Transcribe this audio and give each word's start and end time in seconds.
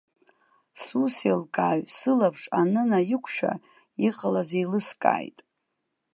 Сусеилкааҩ 0.83 1.81
сылаԥш 1.97 2.43
анынаиқәшәа, 2.59 3.53
иҟалаз 4.07 4.49
еилыскааит. 4.57 5.37